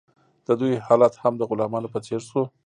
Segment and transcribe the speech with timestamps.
[0.47, 2.43] د دوی حالت هم د غلامانو په څیر شو.